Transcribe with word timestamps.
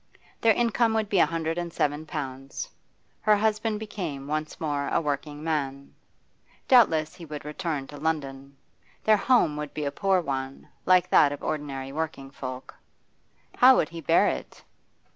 Their 0.41 0.55
income 0.55 0.95
would 0.95 1.09
be 1.09 1.19
a 1.19 1.27
hundred 1.27 1.59
and 1.59 1.71
seven 1.71 2.07
pounds. 2.07 2.67
Her 3.19 3.35
husband 3.37 3.79
became 3.79 4.25
once 4.25 4.59
more 4.59 4.87
a 4.87 4.99
working 4.99 5.43
man. 5.43 5.93
Doubtless 6.67 7.13
he 7.13 7.23
would 7.23 7.45
return 7.45 7.85
to 7.85 7.97
London; 7.97 8.57
their 9.03 9.17
home 9.17 9.57
would 9.57 9.75
be 9.75 9.85
a 9.85 9.91
poor 9.91 10.19
one, 10.19 10.67
like 10.87 11.07
that 11.11 11.31
of 11.31 11.43
ordinary 11.43 11.91
working 11.91 12.31
folk. 12.31 12.73
How 13.57 13.75
would 13.75 13.89
he 13.89 14.01
bear 14.01 14.27
it? 14.27 14.63